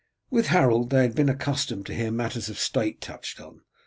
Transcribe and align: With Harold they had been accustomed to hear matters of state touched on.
With 0.31 0.47
Harold 0.47 0.89
they 0.89 1.03
had 1.03 1.13
been 1.13 1.29
accustomed 1.29 1.85
to 1.85 1.93
hear 1.93 2.09
matters 2.09 2.49
of 2.49 2.57
state 2.57 3.01
touched 3.01 3.39
on. 3.39 3.61